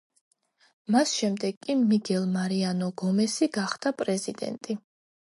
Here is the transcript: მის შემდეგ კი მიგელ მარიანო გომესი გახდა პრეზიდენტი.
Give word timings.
მის 0.93 1.11
შემდეგ 1.17 1.59
კი 1.65 1.75
მიგელ 1.81 2.25
მარიანო 2.37 2.87
გომესი 3.01 3.49
გახდა 3.59 3.93
პრეზიდენტი. 3.99 4.77